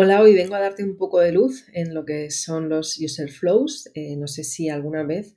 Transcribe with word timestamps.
Hola, 0.00 0.22
hoy 0.22 0.32
vengo 0.32 0.54
a 0.54 0.60
darte 0.60 0.84
un 0.84 0.96
poco 0.96 1.18
de 1.18 1.32
luz 1.32 1.66
en 1.72 1.92
lo 1.92 2.04
que 2.04 2.30
son 2.30 2.68
los 2.68 3.00
user 3.00 3.32
flows. 3.32 3.90
Eh, 3.94 4.14
no 4.16 4.28
sé 4.28 4.44
si 4.44 4.68
alguna 4.68 5.02
vez 5.02 5.34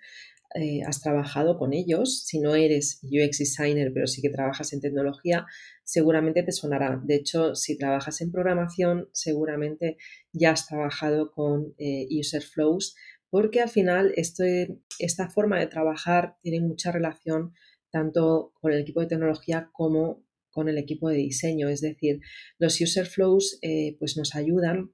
eh, 0.53 0.83
has 0.85 1.01
trabajado 1.01 1.57
con 1.57 1.73
ellos. 1.73 2.21
Si 2.27 2.39
no 2.39 2.53
eres 2.53 2.99
UX 3.01 3.39
designer, 3.39 3.91
pero 3.91 4.05
sí 4.05 4.21
que 4.21 4.29
trabajas 4.29 4.71
en 4.71 4.79
tecnología, 4.79 5.47
seguramente 5.83 6.43
te 6.43 6.51
sonará. 6.51 7.01
De 7.03 7.15
hecho, 7.15 7.55
si 7.55 7.75
trabajas 7.75 8.21
en 8.21 8.31
programación, 8.31 9.09
seguramente 9.13 9.97
ya 10.31 10.51
has 10.51 10.67
trabajado 10.67 11.31
con 11.31 11.73
eh, 11.79 12.05
user 12.11 12.43
flows, 12.43 12.93
porque 13.31 13.61
al 13.61 13.69
final 13.69 14.13
este, 14.15 14.77
esta 14.99 15.27
forma 15.31 15.57
de 15.57 15.65
trabajar 15.65 16.35
tiene 16.43 16.61
mucha 16.61 16.91
relación 16.91 17.55
tanto 17.89 18.53
con 18.61 18.73
el 18.73 18.81
equipo 18.81 19.01
de 19.01 19.07
tecnología 19.07 19.71
como 19.73 20.23
con 20.51 20.69
el 20.69 20.77
equipo 20.77 21.09
de 21.09 21.17
diseño. 21.17 21.69
Es 21.69 21.81
decir, 21.81 22.19
los 22.59 22.79
user 22.79 23.05
flows 23.07 23.57
eh, 23.61 23.95
pues 23.99 24.17
nos 24.17 24.35
ayudan 24.35 24.91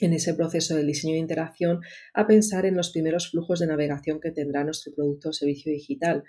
en 0.00 0.12
ese 0.12 0.34
proceso 0.34 0.74
de 0.74 0.84
diseño 0.84 1.14
de 1.14 1.20
interacción 1.20 1.80
a 2.14 2.26
pensar 2.26 2.66
en 2.66 2.76
los 2.76 2.90
primeros 2.90 3.30
flujos 3.30 3.60
de 3.60 3.66
navegación 3.66 4.20
que 4.20 4.32
tendrá 4.32 4.64
nuestro 4.64 4.92
producto 4.94 5.28
o 5.28 5.32
servicio 5.32 5.70
digital. 5.72 6.24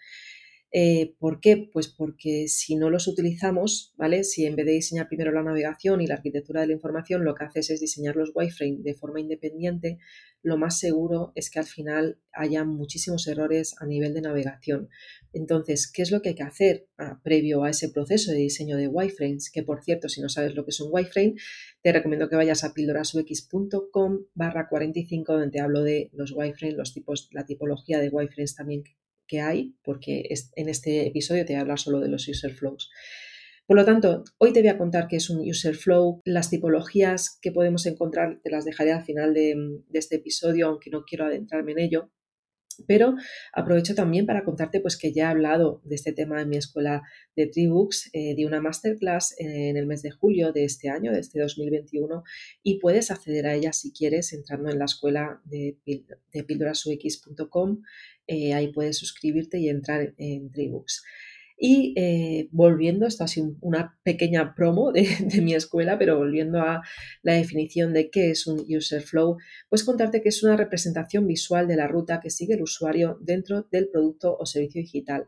Eh, 0.78 1.16
¿Por 1.20 1.40
qué? 1.40 1.70
Pues 1.72 1.88
porque 1.88 2.50
si 2.50 2.76
no 2.76 2.90
los 2.90 3.08
utilizamos, 3.08 3.94
¿vale? 3.96 4.26
Si 4.26 4.46
en 4.46 4.58
vez 4.58 4.66
de 4.66 4.74
diseñar 4.74 5.08
primero 5.08 5.32
la 5.32 5.42
navegación 5.42 6.02
y 6.02 6.06
la 6.06 6.16
arquitectura 6.16 6.60
de 6.60 6.68
la 6.68 6.74
información, 6.74 7.24
lo 7.24 7.34
que 7.34 7.46
haces 7.46 7.70
es 7.70 7.80
diseñar 7.80 8.18
los 8.18 8.32
wireframe 8.36 8.80
de 8.82 8.94
forma 8.94 9.22
independiente, 9.22 10.00
lo 10.42 10.58
más 10.58 10.78
seguro 10.78 11.32
es 11.36 11.50
que 11.50 11.60
al 11.60 11.66
final 11.66 12.20
haya 12.34 12.66
muchísimos 12.66 13.26
errores 13.28 13.76
a 13.80 13.86
nivel 13.86 14.14
de 14.14 14.20
navegación. 14.20 14.90
Entonces, 15.32 15.90
¿qué 15.90 16.02
es 16.02 16.12
lo 16.12 16.22
que 16.22 16.30
hay 16.30 16.36
que 16.36 16.44
hacer 16.44 16.90
ah, 16.98 17.22
previo 17.24 17.64
a 17.64 17.70
ese 17.70 17.88
proceso 17.88 18.32
de 18.32 18.40
diseño 18.40 18.76
de 18.76 18.90
wireframes? 18.90 19.52
Que 19.52 19.64
por 19.64 19.82
cierto, 19.82 20.10
si 20.10 20.20
no 20.20 20.28
sabes 20.28 20.56
lo 20.56 20.66
que 20.66 20.72
es 20.72 20.82
un 20.82 20.90
wireframe, 20.92 21.36
te 21.84 21.94
recomiendo 21.94 22.28
que 22.28 22.36
vayas 22.36 22.66
a 22.66 22.74
pildorasux.com 22.74 24.26
barra 24.34 24.68
45 24.68 25.32
donde 25.32 25.52
te 25.52 25.62
hablo 25.62 25.84
de 25.84 26.10
los 26.12 26.34
wireframes, 26.34 26.76
los 26.76 26.94
tipos, 26.94 27.30
la 27.32 27.46
tipología 27.46 28.02
de 28.02 28.10
wireframes 28.10 28.56
también 28.56 28.84
que 29.28 29.42
hay, 29.42 29.76
porque 29.84 30.28
en 30.56 30.70
este 30.70 31.08
episodio 31.08 31.46
te 31.46 31.56
habla 31.56 31.78
solo 31.78 32.00
de 32.00 32.10
los 32.10 32.28
user 32.28 32.54
flows. 32.54 32.90
Por 33.68 33.78
lo 33.78 33.86
tanto, 33.86 34.24
hoy 34.38 34.54
te 34.54 34.62
voy 34.62 34.70
a 34.70 34.78
contar 34.78 35.08
qué 35.08 35.16
es 35.16 35.30
un 35.30 35.40
user 35.40 35.76
flow, 35.76 36.22
las 36.24 36.52
tipologías 36.52 37.40
que 37.42 37.52
podemos 37.52 37.88
encontrar, 37.88 38.40
te 38.44 38.52
las 38.52 38.64
dejaré 38.64 38.92
al 38.92 39.04
final 39.04 39.34
de, 39.34 39.56
este 39.94 40.18
episodio, 40.18 40.68
aunque 40.68 40.92
no 40.92 41.04
quiero 41.04 41.26
adentrarme 41.26 41.72
en 41.72 41.80
ello. 41.80 42.12
Pero 42.88 43.16
aprovecho 43.54 43.96
también 43.96 44.26
para 44.26 44.44
contarte 44.44 44.82
pues, 44.82 44.98
que 44.98 45.14
ya 45.14 45.24
he 45.24 45.28
hablado 45.28 45.82
de 45.86 45.96
este 45.96 46.12
tema 46.12 46.42
en 46.42 46.50
mi 46.50 46.58
escuela 46.58 47.04
de 47.36 47.48
Tribooks, 47.48 48.10
eh, 48.14 48.36
de 48.36 48.46
una 48.46 48.62
masterclass 48.62 49.34
en 49.40 49.78
el 49.78 49.88
mes 49.88 50.04
de 50.04 50.12
julio 50.12 50.52
de 50.52 50.66
este 50.66 50.90
año, 50.90 51.14
de 51.14 51.22
este 51.22 51.40
2021, 51.40 52.24
y 52.62 52.80
puedes 52.80 53.12
acceder 53.12 53.48
a 53.48 53.56
ella 53.56 53.72
si 53.72 53.94
quieres 53.94 54.34
entrando 54.34 54.70
en 54.70 54.78
la 54.78 54.86
escuela 54.86 55.42
de, 55.46 55.78
de 55.86 56.44
pildorasux.com 56.44 57.82
eh, 58.28 58.54
ahí 58.54 58.72
puedes 58.72 58.98
suscribirte 58.98 59.60
y 59.60 59.70
entrar 59.70 60.14
en 60.18 60.52
Tribooks. 60.52 61.04
Y 61.58 61.94
eh, 61.96 62.50
volviendo, 62.52 63.08
esto 63.08 63.24
ha 63.24 63.28
sido 63.30 63.56
una 63.62 63.98
pequeña 64.04 64.54
promo 64.56 64.92
de, 64.94 65.08
mi 65.42 65.54
escuela, 65.54 65.98
pero 65.98 66.18
volviendo 66.18 66.60
a 66.60 66.82
la 67.24 67.34
definición 67.34 67.94
de 67.94 68.10
qué 68.10 68.32
es 68.32 68.46
un 68.46 68.66
user 68.68 69.02
flow, 69.02 69.38
pues 69.70 69.84
contarte 69.84 70.22
que 70.22 70.30
es 70.30 70.44
una 70.44 70.58
representación 70.58 71.28
visual 71.28 71.68
de 71.68 71.78
la 71.78 71.88
ruta 71.88 72.20
que 72.22 72.30
sigue 72.30 72.56
el 72.56 72.62
usuario 72.62 73.18
dentro 73.22 73.68
del 73.72 73.90
producto 73.90 74.36
o 74.38 74.46
servicio 74.46 74.82
digital. 74.82 75.28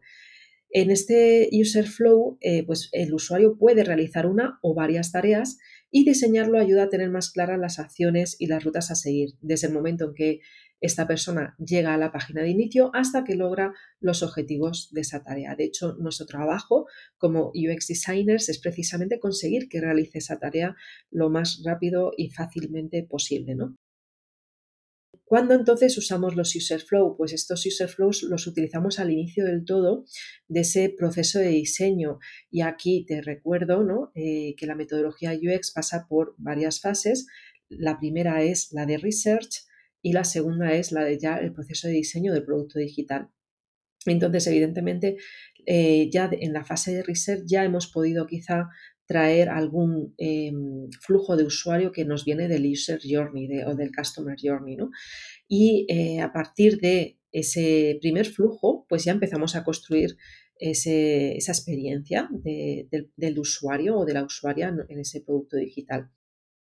En 0.69 0.91
este 0.91 1.49
user 1.53 1.87
flow, 1.87 2.37
eh, 2.41 2.65
pues 2.65 2.89
el 2.91 3.13
usuario 3.13 3.57
puede 3.57 3.85
realizar 3.85 4.25
una 4.25 4.59
o 4.61 4.73
varias 4.73 5.13
tareas 5.13 5.57
y 5.91 6.03
diseñarlo 6.03 6.59
ayuda 6.59 6.83
a 6.83 6.89
tener 6.89 7.09
más 7.09 7.31
claras 7.31 7.57
las 7.57 7.79
acciones 7.79 8.35
y 8.37 8.47
las 8.47 8.65
rutas 8.65 8.91
a 8.91 8.95
seguir, 8.95 9.35
desde 9.39 9.67
el 9.67 9.73
momento 9.73 10.09
en 10.09 10.13
que 10.13 10.39
esta 10.79 11.07
persona 11.07 11.55
llega 11.57 11.93
a 11.93 11.97
la 11.97 12.11
página 12.11 12.41
de 12.41 12.49
inicio 12.49 12.91
hasta 12.93 13.23
que 13.23 13.35
logra 13.35 13.73
los 13.99 14.23
objetivos 14.23 14.89
de 14.91 15.01
esa 15.01 15.23
tarea. 15.23 15.55
De 15.55 15.65
hecho, 15.65 15.95
nuestro 15.99 16.25
trabajo 16.25 16.87
como 17.17 17.51
UX 17.55 17.87
designers 17.87 18.49
es 18.49 18.59
precisamente 18.59 19.19
conseguir 19.19 19.69
que 19.69 19.81
realice 19.81 20.19
esa 20.19 20.39
tarea 20.39 20.75
lo 21.09 21.29
más 21.29 21.61
rápido 21.65 22.11
y 22.15 22.29
fácilmente 22.29 23.03
posible, 23.03 23.55
¿no? 23.55 23.75
¿Cuándo 25.27 25.55
entonces 25.55 25.97
usamos 25.97 26.37
los 26.37 26.55
user 26.55 26.79
flow? 26.79 27.17
Pues 27.17 27.33
estos 27.33 27.65
user 27.65 27.89
flows 27.89 28.23
los 28.23 28.47
utilizamos 28.47 28.97
al 28.97 29.11
inicio 29.11 29.43
del 29.43 29.65
todo 29.65 30.05
de 30.47 30.61
ese 30.61 30.87
proceso 30.87 31.39
de 31.39 31.49
diseño. 31.49 32.19
Y 32.49 32.61
aquí 32.61 33.03
te 33.05 33.21
recuerdo 33.21 33.83
¿no? 33.83 34.13
Eh, 34.15 34.55
que 34.57 34.67
la 34.67 34.75
metodología 34.75 35.33
UX 35.33 35.71
pasa 35.73 36.07
por 36.07 36.33
varias 36.37 36.79
fases. 36.79 37.27
La 37.67 37.99
primera 37.99 38.41
es 38.41 38.71
la 38.71 38.85
de 38.85 38.97
research, 38.97 39.66
y 40.01 40.13
la 40.13 40.23
segunda 40.23 40.73
es 40.73 40.91
la 40.91 41.03
de 41.03 41.19
ya 41.19 41.37
el 41.37 41.53
proceso 41.53 41.87
de 41.87 41.95
diseño 41.95 42.33
del 42.33 42.45
producto 42.45 42.79
digital. 42.79 43.29
Entonces, 44.05 44.47
evidentemente, 44.47 45.17
eh, 45.65 46.09
ya 46.11 46.29
en 46.31 46.53
la 46.53 46.63
fase 46.63 46.93
de 46.93 47.03
research 47.03 47.43
ya 47.45 47.65
hemos 47.65 47.87
podido 47.87 48.25
quizá 48.25 48.69
traer 49.05 49.49
algún 49.49 50.13
em, 50.17 50.89
flujo 51.01 51.37
de 51.37 51.45
usuario 51.45 51.91
que 51.91 52.05
nos 52.05 52.25
viene 52.25 52.47
del 52.47 52.69
user 52.69 52.99
journey 53.01 53.63
o 53.65 53.75
del 53.75 53.91
customer 53.95 54.35
journey. 54.41 54.75
¿no? 54.75 54.89
Y 55.47 55.85
eh, 55.89 56.21
a 56.21 56.31
partir 56.33 56.79
de 56.79 57.19
ese 57.31 57.97
primer 58.01 58.25
flujo, 58.25 58.85
pues 58.89 59.05
ya 59.05 59.11
empezamos 59.11 59.55
a 59.55 59.63
construir 59.63 60.17
esa 60.59 61.51
experiencia 61.51 62.29
del 62.43 63.39
usuario 63.39 63.97
o 63.97 64.05
de 64.05 64.13
la 64.13 64.23
usuaria 64.23 64.73
en 64.89 64.99
ese 64.99 65.21
producto 65.21 65.55
digital. 65.55 66.09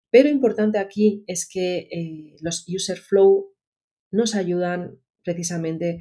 Pero 0.09 0.29
importante 0.29 0.78
aquí 0.78 1.23
es 1.28 1.47
que 1.47 1.88
eh, 1.91 2.35
los 2.41 2.66
user 2.68 2.97
flow 2.97 3.53
nos 4.12 4.35
ayudan 4.35 5.00
precisamente 5.23 6.00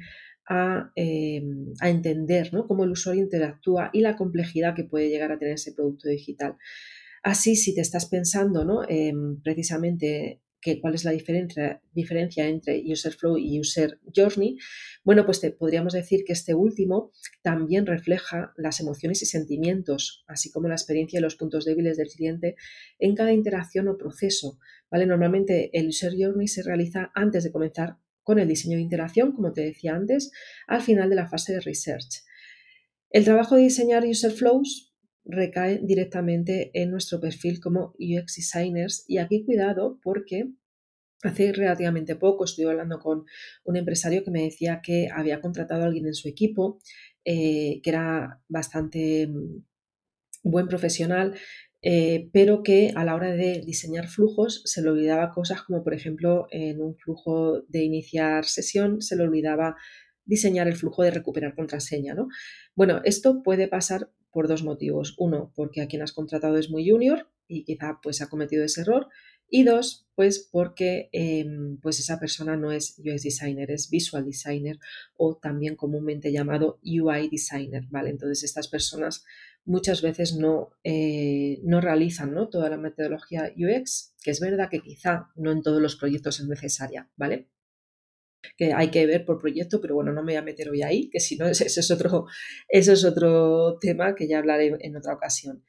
a, 0.49 0.91
eh, 0.95 1.41
entender 1.81 2.51
cómo 2.67 2.85
el 2.85 2.91
usuario 2.91 3.23
interactúa 3.23 3.89
y 3.91 3.99
la 3.99 4.15
complejidad 4.15 4.75
que 4.75 4.85
puede 4.85 5.09
llegar 5.09 5.31
a 5.31 5.37
tener 5.37 5.55
ese 5.55 5.73
producto 5.73 6.07
digital. 6.07 6.55
Así, 7.21 7.57
si 7.57 7.75
te 7.75 7.81
estás 7.81 8.05
pensando 8.05 8.63
¿no? 8.63 8.83
precisamente 9.43 10.41
cuál 10.81 10.95
es 10.95 11.05
la 11.05 11.11
diferencia, 11.11 11.81
diferencia 11.93 12.47
entre 12.47 12.83
user 12.85 13.13
flow 13.13 13.37
y 13.37 13.59
user 13.59 13.99
journey, 14.15 14.57
bueno, 15.03 15.25
pues 15.25 15.39
te, 15.39 15.51
podríamos 15.51 15.93
decir 15.93 16.23
que 16.25 16.33
este 16.33 16.53
último 16.53 17.11
también 17.41 17.85
refleja 17.85 18.53
las 18.57 18.79
emociones 18.79 19.21
y 19.21 19.25
sentimientos, 19.25 20.25
así 20.27 20.51
como 20.51 20.67
la 20.67 20.75
experiencia 20.75 21.19
y 21.19 21.21
los 21.21 21.35
puntos 21.35 21.65
débiles 21.65 21.97
del 21.97 22.09
cliente 22.09 22.55
en 22.99 23.15
cada 23.15 23.31
interacción 23.31 23.87
o 23.87 23.97
proceso. 23.97 24.59
¿vale? 24.91 25.05
Normalmente 25.05 25.69
el 25.73 25.87
user 25.87 26.13
journey 26.17 26.47
se 26.47 26.63
realiza 26.63 27.11
antes 27.15 27.43
de 27.43 27.51
comenzar 27.51 27.97
con 28.23 28.39
el 28.39 28.47
diseño 28.47 28.75
de 28.75 28.83
interacción, 28.83 29.31
como 29.31 29.53
te 29.53 29.61
decía 29.61 29.95
antes, 29.95 30.31
al 30.67 30.81
final 30.81 31.09
de 31.09 31.15
la 31.15 31.29
fase 31.29 31.53
de 31.53 31.61
research. 31.61 32.23
El 33.09 33.23
trabajo 33.23 33.55
de 33.55 33.61
diseñar 33.61 34.05
user 34.05 34.31
flows 34.31 34.93
recae 35.27 35.79
directamente 35.83 36.71
en 36.73 36.91
nuestro 36.91 37.19
perfil 37.19 37.59
como 37.59 37.93
UX 37.99 38.35
designers 38.35 39.05
y 39.07 39.17
aquí 39.17 39.43
cuidado 39.45 39.99
porque 40.01 40.49
hace 41.23 41.51
relativamente 41.51 42.15
poco 42.15 42.45
estuve 42.45 42.69
hablando 42.69 42.99
con 42.99 43.25
un 43.63 43.75
empresario 43.75 44.23
que 44.23 44.31
me 44.31 44.43
decía 44.43 44.81
que 44.83 45.09
había 45.13 45.41
contratado 45.41 45.83
a 45.83 45.87
alguien 45.87 46.07
en 46.07 46.13
su 46.13 46.27
equipo 46.27 46.79
eh, 47.25 47.81
que 47.83 47.89
era 47.89 48.41
bastante 48.47 49.27
mm, 49.27 49.63
buen 50.43 50.67
profesional 50.67 51.35
eh, 51.81 52.29
pero 52.33 52.63
que 52.63 52.91
a 52.95 53.03
la 53.03 53.15
hora 53.15 53.33
de 53.33 53.61
diseñar 53.65 54.07
flujos 54.07 54.61
se 54.65 54.81
le 54.81 54.89
olvidaba 54.89 55.31
cosas 55.31 55.61
como 55.61 55.83
por 55.83 55.93
ejemplo 55.93 56.47
en 56.51 56.81
un 56.81 56.95
flujo 56.95 57.61
de 57.67 57.83
iniciar 57.83 58.45
sesión 58.45 59.01
se 59.01 59.15
le 59.15 59.23
olvidaba 59.23 59.75
diseñar 60.27 60.67
el 60.67 60.75
flujo 60.75 61.01
de 61.01 61.11
recuperar 61.11 61.55
contraseña. 61.55 62.13
¿no? 62.13 62.27
Bueno, 62.75 63.01
esto 63.03 63.41
puede 63.41 63.67
pasar 63.67 64.11
por 64.31 64.47
dos 64.47 64.63
motivos. 64.63 65.15
Uno, 65.17 65.51
porque 65.55 65.81
a 65.81 65.87
quien 65.87 66.01
has 66.01 66.13
contratado 66.13 66.57
es 66.57 66.69
muy 66.69 66.89
junior 66.89 67.29
y 67.47 67.63
quizá 67.63 67.99
pues 68.01 68.21
ha 68.21 68.29
cometido 68.29 68.63
ese 68.63 68.81
error. 68.81 69.07
Y 69.49 69.63
dos, 69.63 70.05
pues 70.15 70.49
porque 70.51 71.09
em, 71.13 71.77
pues 71.79 71.99
esa 71.99 72.19
persona 72.19 72.57
no 72.57 72.71
es 72.73 72.99
UX 72.99 73.23
designer, 73.23 73.71
es 73.71 73.89
visual 73.89 74.25
designer 74.25 74.77
o 75.15 75.37
también 75.37 75.75
comúnmente 75.77 76.33
llamado 76.33 76.79
UI 76.83 77.29
designer, 77.29 77.85
¿vale? 77.89 78.09
Entonces 78.09 78.43
estas 78.43 78.67
personas 78.67 79.23
muchas 79.63 80.01
veces 80.01 80.35
no, 80.35 80.71
eh, 80.83 81.59
no 81.63 81.79
realizan 81.81 82.33
¿no? 82.33 82.49
toda 82.49 82.69
la 82.69 82.77
metodología 82.77 83.53
UX, 83.55 84.15
que 84.21 84.31
es 84.31 84.39
verdad 84.39 84.69
que 84.69 84.81
quizá 84.81 85.29
no 85.35 85.51
en 85.51 85.61
todos 85.61 85.81
los 85.81 85.95
proyectos 85.95 86.39
es 86.39 86.47
necesaria, 86.47 87.09
¿vale? 87.15 87.49
Que 88.55 88.73
hay 88.73 88.89
que 88.89 89.05
ver 89.05 89.25
por 89.25 89.39
proyecto, 89.39 89.81
pero 89.81 89.95
bueno, 89.95 90.13
no 90.13 90.23
me 90.23 90.33
voy 90.33 90.37
a 90.37 90.41
meter 90.41 90.69
hoy 90.69 90.81
ahí, 90.81 91.09
que 91.09 91.19
si 91.19 91.37
no, 91.37 91.47
ese, 91.47 91.65
es, 91.65 91.91
otro, 91.91 92.25
ese 92.69 92.93
es 92.93 93.03
otro 93.03 93.77
tema 93.79 94.15
que 94.15 94.27
ya 94.27 94.39
hablaré 94.39 94.75
en 94.79 94.95
otra 94.95 95.13
ocasión. 95.13 95.63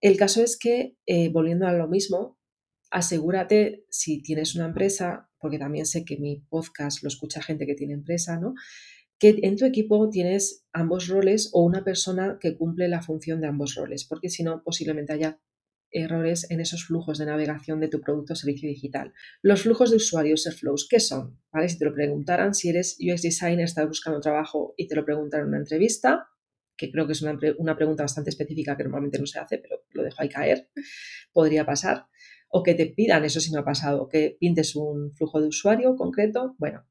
El 0.00 0.16
caso 0.16 0.42
es 0.42 0.58
que, 0.58 0.96
eh, 1.06 1.30
volviendo 1.30 1.66
a 1.66 1.72
lo 1.72 1.88
mismo, 1.88 2.38
asegúrate 2.90 3.84
si 3.90 4.22
tienes 4.22 4.54
una 4.54 4.66
empresa, 4.66 5.30
porque 5.38 5.58
también 5.58 5.86
sé 5.86 6.04
que 6.04 6.18
mi 6.18 6.40
podcast 6.48 7.02
lo 7.02 7.08
escucha 7.08 7.42
gente 7.42 7.66
que 7.66 7.74
tiene 7.74 7.94
empresa, 7.94 8.38
¿no? 8.38 8.54
Que 9.18 9.38
en 9.42 9.56
tu 9.56 9.64
equipo 9.64 10.10
tienes 10.10 10.66
ambos 10.72 11.08
roles 11.08 11.50
o 11.52 11.64
una 11.64 11.84
persona 11.84 12.38
que 12.40 12.56
cumple 12.56 12.88
la 12.88 13.02
función 13.02 13.40
de 13.40 13.46
ambos 13.46 13.74
roles, 13.74 14.04
porque 14.04 14.28
si 14.28 14.42
no, 14.42 14.62
posiblemente 14.62 15.14
haya 15.14 15.40
errores 15.90 16.50
en 16.50 16.60
esos 16.60 16.84
flujos 16.84 17.18
de 17.18 17.26
navegación 17.26 17.80
de 17.80 17.88
tu 17.88 18.00
producto 18.00 18.32
o 18.32 18.36
servicio 18.36 18.68
digital. 18.68 19.12
Los 19.42 19.62
flujos 19.62 19.90
de 19.90 19.96
usuarios, 19.96 20.48
flows, 20.58 20.86
¿qué 20.88 21.00
son? 21.00 21.40
¿Vale? 21.52 21.68
Si 21.68 21.78
te 21.78 21.84
lo 21.84 21.94
preguntaran, 21.94 22.54
si 22.54 22.68
eres 22.68 22.96
UX 23.00 23.22
designer, 23.22 23.64
estás 23.64 23.86
buscando 23.86 24.20
trabajo 24.20 24.74
y 24.76 24.88
te 24.88 24.94
lo 24.94 25.04
preguntan 25.04 25.42
en 25.42 25.46
una 25.48 25.58
entrevista, 25.58 26.28
que 26.76 26.90
creo 26.90 27.06
que 27.06 27.12
es 27.12 27.22
una, 27.22 27.38
una, 27.58 27.76
pregunta 27.76 28.02
bastante 28.02 28.30
específica 28.30 28.76
que 28.76 28.84
normalmente 28.84 29.18
no 29.18 29.26
se 29.26 29.38
hace, 29.38 29.58
pero 29.58 29.82
lo 29.90 30.02
dejo 30.02 30.16
ahí 30.20 30.28
caer, 30.28 30.68
podría 31.32 31.64
pasar. 31.64 32.06
O 32.48 32.62
que 32.62 32.74
te 32.74 32.86
pidan, 32.86 33.24
eso 33.24 33.40
sí 33.40 33.50
me 33.52 33.58
ha 33.58 33.64
pasado, 33.64 34.08
que 34.08 34.36
pintes 34.38 34.76
un 34.76 35.12
flujo 35.14 35.40
de 35.40 35.48
usuario 35.48 35.96
concreto. 35.96 36.54
Bueno, 36.58 36.86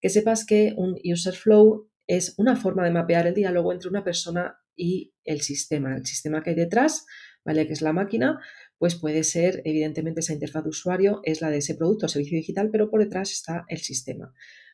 que 0.00 0.08
sepas 0.08 0.46
que 0.46 0.72
un 0.76 0.96
user 1.04 1.34
flow 1.34 1.90
es 2.06 2.34
una 2.38 2.56
forma 2.56 2.84
de 2.84 2.90
mapear 2.90 3.26
el 3.26 3.34
diálogo 3.34 3.72
entre 3.72 3.88
una 3.88 4.04
persona 4.04 4.58
y 4.80 5.12
el 5.24 5.40
sistema. 5.42 5.96
El 5.96 6.06
sistema 6.06 6.42
que 6.42 6.50
hay 6.50 6.56
detrás 6.56 7.06
¿vale? 7.44 7.66
Que 7.66 7.72
es 7.72 7.82
la 7.82 7.92
máquina, 7.92 8.40
pues 8.78 8.94
puede 8.94 9.24
ser, 9.24 9.62
evidentemente, 9.64 10.20
esa 10.20 10.32
interfaz 10.32 10.64
de 10.64 10.70
usuario 10.70 11.20
es 11.24 11.40
la 11.40 11.50
de 11.50 11.58
ese 11.58 11.74
producto 11.74 12.06
o 12.06 12.08
servicio 12.08 12.36
digital, 12.36 12.70
pero 12.70 12.90
por 12.90 13.00
detrás 13.00 13.30
está 13.32 13.64
el 13.68 13.78
sistema. 13.78 14.32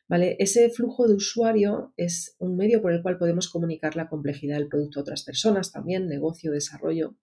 ¿Vale? 0.09 0.37
Ese 0.39 0.69
flujo 0.69 1.05
de 1.07 1.15
usuario 1.15 1.93
es 1.97 2.37
un 2.39 2.55
medio 2.55 2.81
por 2.81 2.93
el 2.93 3.01
cual 3.01 3.17
podemos 3.17 3.49
comunicar 3.49 3.97
la 3.97 4.07
complejidad 4.07 4.57
del 4.57 4.69
producto 4.69 4.99
a 4.99 5.01
otras 5.01 5.23
personas, 5.23 5.73
también 5.73 6.07
negocio, 6.07 6.53
desarrollo. 6.53 7.17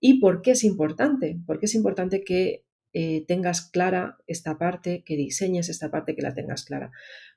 ¿Y 0.00 0.18
por 0.18 0.42
qué 0.42 0.52
es 0.52 0.64
importante? 0.64 1.40
Porque 1.46 1.66
es 1.66 1.74
importante 1.76 2.24
que 2.24 2.64
eh, 2.92 3.24
tengas 3.28 3.70
clara 3.70 4.18
esta 4.26 4.58
parte, 4.58 5.04
que 5.04 5.14
diseñes 5.14 5.68
esta 5.68 5.92
parte, 5.92 6.16
que 6.16 6.22
la 6.22 6.34
tengas 6.34 6.64
clara. 6.64 6.90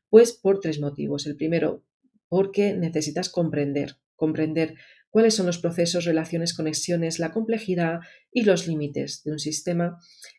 Pues 0.10 0.34
por 0.34 0.60
tres 0.60 0.80
motivos. 0.80 1.28
El 1.28 1.36
primero, 1.36 1.86
porque 2.28 2.74
necesitas 2.74 3.30
comprender, 3.30 3.98
comprender 4.24 4.76
cuáles 5.10 5.36
son 5.36 5.48
los 5.48 5.58
procesos, 5.58 6.06
relaciones, 6.06 6.54
conexiones, 6.56 7.20
la 7.20 7.34
complejidad 7.34 8.00
y 8.32 8.44
los 8.44 8.68
límites 8.70 9.22
de 9.26 9.34
un 9.34 9.40
sistema. 9.40 9.98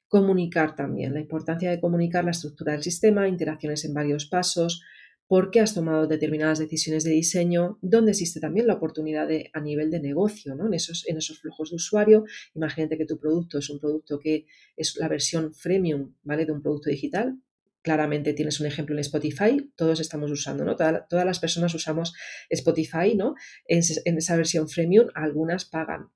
Comunicar 0.09 0.75
también, 0.75 1.13
la 1.13 1.21
importancia 1.21 1.71
de 1.71 1.81
comunicar 1.81 2.25
la 2.25 2.31
estructura 2.31 2.73
del 2.73 2.83
sistema, 2.83 3.29
interacciones 3.29 3.85
en 3.85 3.93
varios 3.93 4.25
pasos, 4.25 4.81
por 5.27 5.51
qué 5.51 5.61
has 5.61 5.75
tomado 5.75 6.07
determinadas 6.07 6.59
decisiones 6.59 7.05
de 7.05 7.11
diseño, 7.11 7.79
dónde 7.83 8.13
existe 8.13 8.41
también 8.41 8.67
la 8.67 8.75
oportunidad 8.75 9.29
de, 9.29 9.51
a 9.53 9.61
nivel 9.61 9.91
de 9.91 10.01
negocio, 10.01 10.55
¿no? 10.55 10.67
en, 10.67 10.75
esos, 10.75 11.07
en 11.09 11.19
esos 11.19 11.41
flujos 11.41 11.69
de 11.69 11.77
usuario. 11.77 12.25
Imagínate 12.55 12.97
que 12.97 13.05
tu 13.05 13.19
producto 13.19 13.59
es 13.59 13.69
un 13.69 13.81
producto 13.81 14.19
que 14.19 14.47
es 14.79 14.97
la 14.97 15.09
versión 15.09 15.53
freemium 15.53 16.15
¿vale? 16.23 16.47
de 16.47 16.53
un 16.53 16.63
producto 16.63 16.89
digital, 16.89 17.37
claramente 17.85 18.33
tienes 18.33 18.59
un 18.61 18.67
ejemplo 18.67 18.95
en 18.95 19.01
Spotify, 19.01 19.71
todos 19.77 20.01
estamos 20.01 20.31
usando, 20.31 20.65
¿no? 20.65 20.75
todas 20.75 21.27
las 21.27 21.39
personas 21.39 21.75
usamos 21.75 22.15
Spotify, 22.49 23.15
¿no? 23.15 23.35
En, 23.67 23.83
esa 24.17 24.37
versión 24.37 24.69
freemium, 24.69 25.09
algunas 25.15 25.67
pagan. 25.67 26.09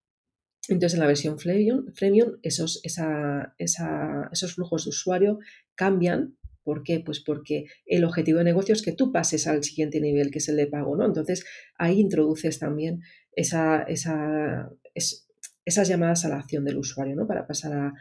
Entonces, 0.68 0.94
en 0.94 1.00
la 1.00 1.06
versión 1.06 1.38
freemium, 1.38 2.38
esos, 2.42 2.80
flujos 4.54 4.84
de 4.84 4.88
usuario 4.88 5.38
cambian. 5.74 6.36
¿Por 6.62 6.82
qué? 6.82 7.00
Pues 7.00 7.20
porque 7.20 7.66
el 7.86 8.04
objetivo 8.04 8.38
de 8.38 8.44
negocio 8.44 8.74
es 8.74 8.82
que 8.82 8.92
tú 8.92 9.12
pases 9.12 9.46
al 9.46 9.62
siguiente 9.62 10.00
nivel, 10.00 10.30
que 10.30 10.38
es 10.38 10.48
el 10.48 10.56
de 10.56 10.66
pago, 10.66 10.96
¿no? 10.96 11.04
Entonces, 11.04 11.44
ahí 11.76 12.00
introduces 12.00 12.58
también 12.58 13.02
esa, 13.32 13.82
esa, 13.82 14.70
esas 15.64 15.88
llamadas 15.88 16.24
a 16.24 16.30
la 16.30 16.38
acción 16.38 16.64
del 16.64 16.78
usuario, 16.78 17.14
¿no? 17.14 17.26
Para 17.26 17.46
pasar 17.46 17.72
a, 17.74 17.94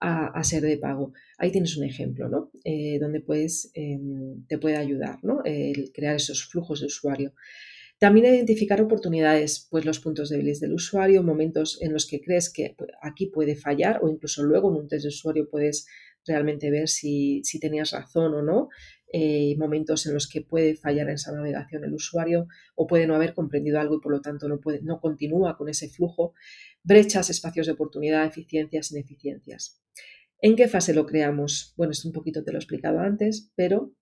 a, 0.00 0.44
ser 0.44 0.62
de 0.62 0.76
pago. 0.76 1.12
Ahí 1.38 1.50
tienes 1.50 1.76
un 1.76 1.84
ejemplo, 1.84 2.28
¿no? 2.28 2.50
Eh, 2.64 2.98
donde 2.98 3.20
puedes, 3.20 3.70
em, 3.74 4.44
te 4.46 4.58
puede 4.58 4.76
ayudar, 4.76 5.18
¿no? 5.22 5.40
El 5.44 5.92
crear 5.92 6.16
esos 6.16 6.46
flujos 6.46 6.80
de 6.80 6.86
usuario. 6.86 7.32
También 7.98 8.26
identificar 8.26 8.82
oportunidades, 8.82 9.66
pues 9.70 9.84
los 9.84 10.00
puntos 10.00 10.28
débiles 10.28 10.60
del 10.60 10.74
usuario, 10.74 11.22
momentos 11.22 11.80
en 11.80 11.92
los 11.92 12.06
que 12.06 12.20
crees 12.20 12.52
que 12.52 12.76
aquí 13.00 13.26
puede 13.26 13.56
fallar 13.56 14.00
o 14.02 14.08
incluso 14.08 14.42
luego 14.42 14.70
en 14.70 14.82
un 14.82 14.88
test 14.88 15.04
de 15.04 15.08
usuario 15.08 15.48
puedes 15.48 15.86
realmente 16.26 16.70
ver 16.70 16.88
si, 16.88 17.42
tenías 17.60 17.92
razón 17.92 18.34
o 18.34 18.42
no, 18.42 18.68
eh, 19.12 19.54
momentos 19.58 20.06
en 20.06 20.14
los 20.14 20.28
que 20.28 20.40
puede 20.40 20.74
fallar 20.74 21.08
en 21.08 21.14
esa 21.14 21.32
navegación 21.32 21.84
el 21.84 21.94
usuario 21.94 22.48
o 22.74 22.86
puede 22.86 23.06
no 23.06 23.14
haber 23.14 23.32
comprendido 23.32 23.78
algo 23.78 23.96
y 23.96 24.00
por 24.00 24.10
lo 24.10 24.20
tanto 24.20 24.48
no, 24.48 24.58
puede, 24.58 24.82
no 24.82 25.00
continúa 25.00 25.56
con 25.56 25.68
ese 25.68 25.88
flujo, 25.88 26.34
brechas, 26.84 27.30
espacios 27.30 27.66
de 27.66 27.72
oportunidad, 27.72 28.26
eficiencias, 28.26 28.92
ineficiencias. 28.92 29.80
¿En 30.40 30.56
qué 30.56 30.68
fase 30.68 30.92
lo 30.92 31.06
creamos? 31.06 31.72
Bueno, 31.76 31.92
esto 31.92 32.06
un 32.06 32.12
poquito 32.12 32.44
te 32.44 32.52
lo 32.52 32.58
he 32.58 32.60
explicado 32.60 33.00
antes, 33.00 33.50
pero 33.56 33.94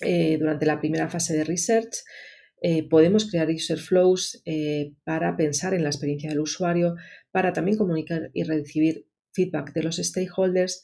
eh, 0.00 0.38
durante 0.38 0.66
la 0.66 0.78
primera 0.78 1.08
fase 1.08 1.36
de 1.36 1.44
research 1.44 1.96
eh, 2.62 2.88
podemos 2.88 3.28
crear 3.28 3.50
user 3.50 3.78
flows 3.78 4.40
eh, 4.44 4.94
para 5.02 5.36
pensar 5.36 5.74
en 5.74 5.82
la 5.82 5.88
experiencia 5.88 6.30
del 6.30 6.40
usuario, 6.40 6.94
para 7.32 7.52
también 7.52 7.76
comunicar 7.76 8.30
y 8.32 8.44
recibir 8.44 9.06
feedback 9.32 9.72
de 9.72 9.82
los 9.82 9.96
stakeholders, 9.96 10.82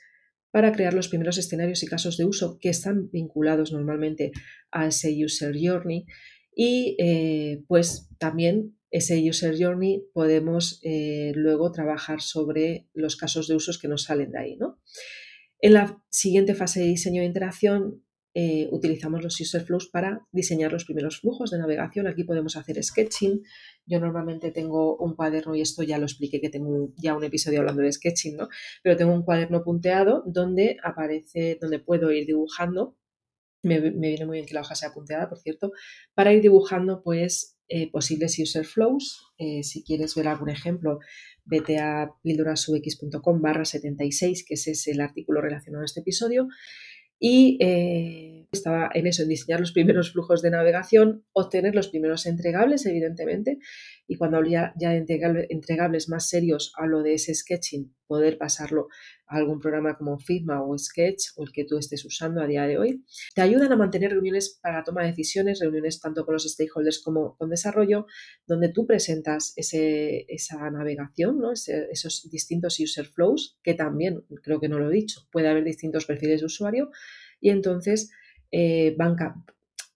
para 0.50 0.72
crear 0.72 0.92
los 0.92 1.08
primeros 1.08 1.38
escenarios 1.38 1.84
y 1.84 1.86
casos 1.86 2.16
de 2.16 2.24
uso 2.24 2.58
que 2.60 2.70
están 2.70 3.08
vinculados 3.12 3.72
normalmente 3.72 4.32
a 4.72 4.88
ese 4.88 5.14
user 5.24 5.54
journey 5.56 6.06
y 6.52 6.96
pues 7.68 8.08
también 8.18 8.76
ese 8.90 9.20
user 9.28 9.56
journey 9.58 10.04
podemos 10.12 10.80
eh, 10.82 11.32
luego 11.34 11.72
trabajar 11.72 12.20
sobre 12.20 12.88
los 12.92 13.16
casos 13.16 13.46
de 13.48 13.54
usos 13.54 13.78
que 13.78 13.88
nos 13.88 14.04
salen 14.04 14.32
de 14.32 14.38
ahí. 14.38 14.56
¿no? 14.56 14.80
En 15.60 15.74
la 15.74 16.02
siguiente 16.10 16.54
fase 16.54 16.80
de 16.80 16.86
diseño 16.86 17.22
de 17.22 17.28
interacción 17.28 18.02
eh, 18.32 18.68
utilizamos 18.70 19.22
los 19.22 19.40
user 19.40 19.62
flows 19.62 19.88
para 19.88 20.26
diseñar 20.30 20.72
los 20.72 20.84
primeros 20.84 21.20
flujos 21.20 21.50
de 21.50 21.58
navegación. 21.58 22.06
Aquí 22.06 22.24
podemos 22.24 22.56
hacer 22.56 22.82
sketching. 22.82 23.42
Yo 23.86 23.98
normalmente 23.98 24.52
tengo 24.52 24.96
un 24.96 25.16
cuaderno, 25.16 25.54
y 25.56 25.60
esto 25.62 25.82
ya 25.82 25.98
lo 25.98 26.04
expliqué 26.04 26.40
que 26.40 26.48
tengo 26.48 26.92
ya 26.96 27.16
un 27.16 27.24
episodio 27.24 27.58
hablando 27.58 27.82
de 27.82 27.92
sketching, 27.92 28.36
¿no? 28.36 28.48
Pero 28.82 28.96
tengo 28.96 29.12
un 29.12 29.24
cuaderno 29.24 29.64
punteado 29.64 30.22
donde 30.26 30.76
aparece, 30.84 31.58
donde 31.60 31.80
puedo 31.80 32.12
ir 32.12 32.26
dibujando. 32.26 32.96
Me, 33.62 33.80
me 33.80 34.08
viene 34.08 34.26
muy 34.26 34.38
bien 34.38 34.46
que 34.46 34.54
la 34.54 34.60
hoja 34.60 34.76
sea 34.76 34.92
punteada, 34.92 35.28
por 35.28 35.38
cierto, 35.38 35.72
para 36.14 36.32
ir 36.32 36.40
dibujando 36.40 37.02
pues 37.02 37.59
eh, 37.72 37.88
posibles 37.88 38.36
user 38.36 38.66
flows. 38.66 39.32
Eh, 39.38 39.62
si 39.62 39.84
quieres 39.84 40.16
ver 40.16 40.26
algún 40.26 40.50
ejemplo, 40.50 40.98
vete 41.44 41.78
a 41.78 42.10
pildorasux.com 42.22 43.40
barra 43.40 43.64
76, 43.64 44.44
que 44.44 44.54
ese 44.54 44.72
es 44.72 44.88
el 44.88 45.00
artículo 45.00 45.40
relacionado 45.40 45.82
a 45.82 45.86
este 45.86 46.00
episodio. 46.00 46.48
Y 47.20 47.58
eh, 47.60 48.39
estaba 48.52 48.90
en 48.94 49.06
eso, 49.06 49.22
en 49.22 49.28
diseñar 49.28 49.60
los 49.60 49.72
primeros 49.72 50.12
flujos 50.12 50.42
de 50.42 50.50
navegación, 50.50 51.24
obtener 51.32 51.74
los 51.74 51.88
primeros 51.88 52.26
entregables, 52.26 52.84
evidentemente, 52.84 53.58
y 54.08 54.16
cuando 54.16 54.38
había 54.38 54.72
ya 54.76 54.90
de 54.90 55.46
entregables 55.50 56.08
más 56.08 56.28
serios, 56.28 56.72
a 56.76 56.86
lo 56.86 57.02
de 57.02 57.14
ese 57.14 57.32
sketching, 57.32 57.94
poder 58.08 58.38
pasarlo 58.38 58.88
a 59.28 59.36
algún 59.36 59.60
programa 59.60 59.96
como 59.96 60.18
Figma 60.18 60.64
o 60.64 60.76
Sketch 60.76 61.28
o 61.36 61.44
el 61.44 61.52
que 61.52 61.64
tú 61.64 61.78
estés 61.78 62.04
usando 62.04 62.42
a 62.42 62.48
día 62.48 62.66
de 62.66 62.76
hoy. 62.76 63.04
Te 63.36 63.42
ayudan 63.42 63.70
a 63.70 63.76
mantener 63.76 64.10
reuniones 64.10 64.58
para 64.60 64.82
toma 64.82 65.02
de 65.02 65.08
decisiones, 65.10 65.60
reuniones 65.60 66.00
tanto 66.00 66.26
con 66.26 66.32
los 66.32 66.42
stakeholders 66.42 67.00
como 67.04 67.36
con 67.36 67.50
desarrollo, 67.50 68.06
donde 68.48 68.70
tú 68.70 68.84
presentas 68.84 69.52
ese, 69.54 70.26
esa 70.28 70.68
navegación, 70.70 71.38
¿no? 71.38 71.52
esos 71.52 72.28
distintos 72.32 72.80
user 72.80 73.06
flows, 73.06 73.60
que 73.62 73.74
también, 73.74 74.24
creo 74.42 74.58
que 74.58 74.68
no 74.68 74.80
lo 74.80 74.90
he 74.90 74.94
dicho, 74.94 75.20
puede 75.30 75.48
haber 75.48 75.62
distintos 75.62 76.04
perfiles 76.04 76.40
de 76.40 76.46
usuario 76.46 76.90
y 77.40 77.50
entonces 77.50 78.10
eh, 78.50 78.96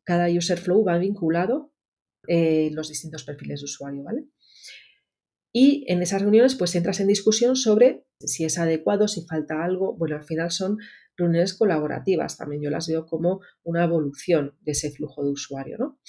cada 0.05 0.29
user 0.29 0.59
flow 0.59 0.85
va 0.85 0.99
vinculado 0.99 1.73
eh, 2.27 2.71
los 2.73 2.89
distintos 2.89 3.25
perfiles 3.25 3.61
de 3.61 3.65
usuario, 3.65 4.03
¿vale? 4.03 4.25
Y 5.57 5.85
en 5.87 6.03
esas 6.03 6.21
reuniones 6.21 6.57
pues 6.57 6.75
entras 6.75 6.99
en 6.99 7.07
discusión 7.07 7.55
sobre 7.55 8.05
si 8.19 8.45
es 8.45 8.59
adecuado, 8.59 9.07
si 9.07 9.25
falta 9.25 9.65
algo. 9.65 9.97
Bueno, 9.97 10.17
al 10.17 10.25
final 10.25 10.51
son 10.51 10.79
reuniones 11.17 11.55
colaborativas, 11.55 12.37
también 12.37 12.61
yo 12.61 12.71
las 12.71 12.89
veo 12.89 13.07
como 13.07 13.41
una 13.63 13.85
evolución 13.85 14.57
de 14.63 14.73
ese 14.73 14.91
flujo 14.91 15.23
de 15.23 15.31
usuario, 15.31 15.79
¿no? 15.79 16.01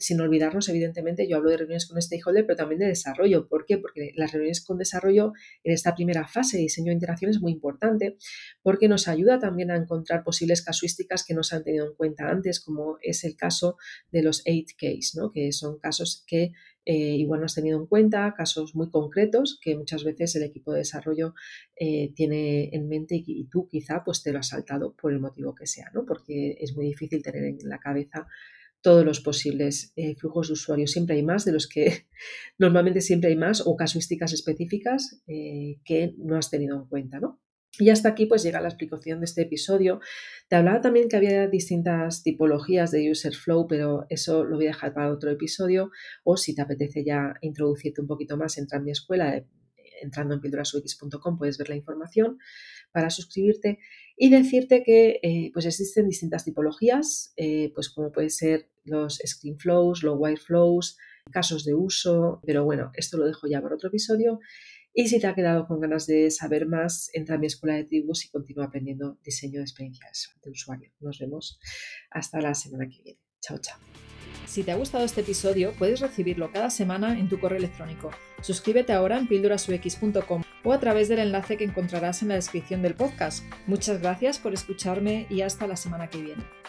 Sin 0.00 0.20
olvidarnos, 0.20 0.68
evidentemente, 0.68 1.28
yo 1.28 1.36
hablo 1.36 1.50
de 1.50 1.58
reuniones 1.58 1.86
con 1.86 2.02
stakeholder, 2.02 2.46
pero 2.46 2.56
también 2.56 2.80
de 2.80 2.86
desarrollo. 2.86 3.48
¿Por 3.48 3.64
qué? 3.64 3.78
Porque 3.78 4.10
las 4.16 4.32
reuniones 4.32 4.64
con 4.64 4.76
desarrollo 4.76 5.34
en 5.62 5.72
esta 5.72 5.94
primera 5.94 6.26
fase 6.26 6.56
de 6.56 6.64
diseño 6.64 6.88
de 6.88 6.94
interacción 6.94 7.30
es 7.30 7.40
muy 7.40 7.52
importante 7.52 8.16
porque 8.60 8.88
nos 8.88 9.06
ayuda 9.06 9.38
también 9.38 9.70
a 9.70 9.76
encontrar 9.76 10.24
posibles 10.24 10.62
casuísticas 10.62 11.24
que 11.24 11.34
no 11.34 11.44
se 11.44 11.54
han 11.54 11.62
tenido 11.62 11.86
en 11.86 11.94
cuenta 11.94 12.28
antes, 12.28 12.58
como 12.58 12.98
es 13.02 13.22
el 13.22 13.36
caso 13.36 13.76
de 14.10 14.24
los 14.24 14.42
8 14.48 14.74
case, 14.76 15.12
¿no? 15.14 15.30
Que 15.30 15.52
son 15.52 15.78
casos 15.78 16.24
que 16.26 16.50
eh, 16.84 17.16
igual 17.16 17.40
no 17.40 17.46
has 17.46 17.54
tenido 17.54 17.78
en 17.78 17.86
cuenta, 17.86 18.32
casos 18.36 18.74
muy 18.74 18.90
concretos 18.90 19.58
que 19.62 19.76
muchas 19.76 20.02
veces 20.02 20.34
el 20.36 20.44
equipo 20.44 20.72
de 20.72 20.78
desarrollo 20.78 21.34
eh, 21.76 22.12
tiene 22.14 22.70
en 22.72 22.88
mente 22.88 23.22
y, 23.24 23.48
tú 23.48 23.68
quizá 23.68 24.02
pues 24.04 24.22
te 24.22 24.32
lo 24.32 24.38
has 24.38 24.48
saltado 24.48 24.94
por 24.94 25.12
el 25.12 25.20
motivo 25.20 25.54
que 25.54 25.66
sea, 25.66 25.90
¿no? 25.94 26.06
Porque 26.06 26.56
es 26.60 26.74
muy 26.74 26.86
difícil 26.86 27.22
tener 27.22 27.44
en 27.44 27.58
la 27.68 27.78
cabeza 27.78 28.26
todos 28.80 29.04
los 29.04 29.20
posibles 29.20 29.92
eh, 29.96 30.14
flujos 30.16 30.48
de 30.48 30.54
usuarios. 30.54 30.90
Siempre 30.90 31.16
hay 31.16 31.22
más 31.22 31.44
de 31.44 31.52
los 31.52 31.68
que 31.68 32.06
normalmente 32.58 33.02
siempre 33.02 33.28
hay 33.28 33.36
más 33.36 33.66
o 33.66 33.76
casuísticas 33.76 34.32
específicas 34.32 35.22
que 35.26 36.14
no 36.16 36.36
has 36.36 36.50
tenido 36.50 36.76
en 36.76 36.86
cuenta, 36.86 37.20
¿no? 37.20 37.40
Y 37.78 37.90
hasta 37.90 38.08
aquí 38.10 38.26
pues 38.26 38.42
llega 38.42 38.60
la 38.60 38.68
explicación 38.68 39.20
de 39.20 39.26
este 39.26 39.42
episodio. 39.42 40.00
Te 40.48 40.56
hablaba 40.56 40.80
también 40.80 41.08
que 41.08 41.16
había 41.16 41.46
distintas 41.46 42.22
tipologías 42.22 42.90
de 42.90 43.10
user 43.10 43.34
flow, 43.34 43.66
pero 43.68 44.06
eso 44.08 44.44
lo 44.44 44.56
voy 44.56 44.66
a 44.66 44.70
dejar 44.70 44.92
para 44.92 45.12
otro 45.12 45.30
episodio. 45.30 45.90
O 46.24 46.36
si 46.36 46.54
te 46.54 46.62
apetece 46.62 47.04
ya 47.04 47.34
introducirte 47.40 48.00
un 48.00 48.08
poquito 48.08 48.36
más, 48.36 48.58
entra 48.58 48.78
en 48.78 48.84
mi 48.84 48.90
escuela, 48.90 49.36
eh, 49.36 49.46
entrando 50.02 50.34
en 50.34 50.40
pildorasux.com 50.40 51.38
puedes 51.38 51.58
ver 51.58 51.68
la 51.68 51.76
información 51.76 52.38
para 52.92 53.10
suscribirte 53.10 53.78
y 54.16 54.30
decirte 54.30 54.82
que 54.82 55.20
eh, 55.22 55.50
pues 55.52 55.66
existen 55.66 56.08
distintas 56.08 56.44
tipologías, 56.44 57.32
eh, 57.36 57.70
pues 57.74 57.88
como 57.88 58.10
puede 58.12 58.30
ser 58.30 58.68
los 58.84 59.20
screen 59.24 59.58
flows, 59.58 60.02
los 60.02 60.16
white 60.18 60.40
flows, 60.40 60.98
casos 61.30 61.64
de 61.64 61.74
uso, 61.74 62.40
pero 62.44 62.64
bueno, 62.64 62.90
esto 62.94 63.16
lo 63.16 63.26
dejo 63.26 63.46
ya 63.46 63.62
para 63.62 63.76
otro 63.76 63.88
episodio. 63.88 64.40
Y 64.92 65.08
si 65.08 65.20
te 65.20 65.26
ha 65.26 65.34
quedado 65.34 65.66
con 65.66 65.80
ganas 65.80 66.06
de 66.06 66.30
saber 66.30 66.66
más, 66.66 67.10
entra 67.12 67.36
a 67.36 67.38
mi 67.38 67.46
escuela 67.46 67.76
de 67.76 67.84
tribus 67.84 68.24
y 68.24 68.30
continúa 68.30 68.66
aprendiendo 68.66 69.18
diseño 69.22 69.58
de 69.58 69.64
experiencias 69.64 70.30
de 70.42 70.50
usuario. 70.50 70.90
Nos 71.00 71.18
vemos 71.18 71.60
hasta 72.10 72.40
la 72.40 72.54
semana 72.54 72.88
que 72.88 73.02
viene. 73.02 73.20
Chao, 73.40 73.58
chao. 73.58 73.78
Si 74.46 74.64
te 74.64 74.72
ha 74.72 74.76
gustado 74.76 75.04
este 75.04 75.20
episodio, 75.20 75.72
puedes 75.78 76.00
recibirlo 76.00 76.50
cada 76.50 76.70
semana 76.70 77.18
en 77.18 77.28
tu 77.28 77.38
correo 77.38 77.58
electrónico. 77.58 78.10
Suscríbete 78.42 78.92
ahora 78.92 79.18
en 79.18 79.28
pildurasux.com 79.28 80.42
o 80.64 80.72
a 80.72 80.80
través 80.80 81.08
del 81.08 81.20
enlace 81.20 81.56
que 81.56 81.64
encontrarás 81.64 82.22
en 82.22 82.28
la 82.28 82.34
descripción 82.34 82.82
del 82.82 82.94
podcast. 82.94 83.44
Muchas 83.66 84.00
gracias 84.00 84.38
por 84.38 84.52
escucharme 84.52 85.26
y 85.30 85.42
hasta 85.42 85.68
la 85.68 85.76
semana 85.76 86.10
que 86.10 86.20
viene. 86.20 86.59